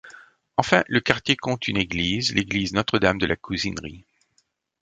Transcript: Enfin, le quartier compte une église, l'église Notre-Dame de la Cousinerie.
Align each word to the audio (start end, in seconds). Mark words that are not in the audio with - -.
Enfin, 0.57 0.83
le 0.87 0.99
quartier 0.99 1.35
compte 1.35 1.67
une 1.67 1.77
église, 1.77 2.33
l'église 2.33 2.73
Notre-Dame 2.73 3.19
de 3.19 3.27
la 3.27 3.35
Cousinerie. 3.35 4.03